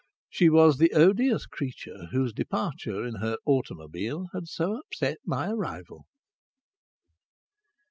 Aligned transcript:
She 0.31 0.49
was 0.49 0.79
the 0.79 0.93
odious 0.93 1.45
creature 1.45 2.07
whose 2.07 2.33
departure 2.33 3.05
in 3.05 3.17
her 3.17 3.37
automobile 3.45 4.29
had 4.33 4.47
so 4.47 4.79
upset 4.79 5.19
my 5.25 5.51
arrival. 5.51 6.07